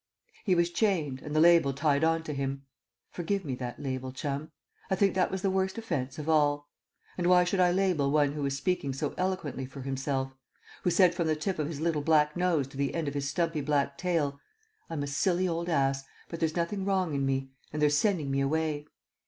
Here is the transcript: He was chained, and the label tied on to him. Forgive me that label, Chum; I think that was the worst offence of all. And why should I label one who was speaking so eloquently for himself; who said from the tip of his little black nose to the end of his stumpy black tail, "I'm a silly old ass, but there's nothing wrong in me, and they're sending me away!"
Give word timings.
He 0.45 0.55
was 0.55 0.71
chained, 0.71 1.21
and 1.21 1.35
the 1.35 1.39
label 1.39 1.73
tied 1.73 2.03
on 2.03 2.23
to 2.23 2.33
him. 2.33 2.63
Forgive 3.11 3.45
me 3.45 3.53
that 3.57 3.79
label, 3.79 4.11
Chum; 4.11 4.51
I 4.89 4.95
think 4.95 5.13
that 5.13 5.29
was 5.29 5.43
the 5.43 5.51
worst 5.51 5.77
offence 5.77 6.17
of 6.17 6.27
all. 6.27 6.67
And 7.19 7.27
why 7.27 7.43
should 7.43 7.59
I 7.59 7.71
label 7.71 8.09
one 8.09 8.31
who 8.31 8.41
was 8.41 8.57
speaking 8.57 8.93
so 8.93 9.13
eloquently 9.15 9.67
for 9.67 9.81
himself; 9.81 10.33
who 10.81 10.89
said 10.89 11.13
from 11.13 11.27
the 11.27 11.35
tip 11.35 11.59
of 11.59 11.67
his 11.67 11.79
little 11.81 12.01
black 12.01 12.35
nose 12.35 12.65
to 12.69 12.77
the 12.77 12.95
end 12.95 13.07
of 13.07 13.13
his 13.13 13.29
stumpy 13.29 13.61
black 13.61 13.95
tail, 13.95 14.39
"I'm 14.89 15.03
a 15.03 15.05
silly 15.05 15.47
old 15.47 15.69
ass, 15.69 16.03
but 16.29 16.39
there's 16.39 16.55
nothing 16.55 16.83
wrong 16.83 17.13
in 17.13 17.23
me, 17.23 17.51
and 17.71 17.79
they're 17.79 17.91
sending 17.91 18.31
me 18.31 18.41
away!" 18.41 18.87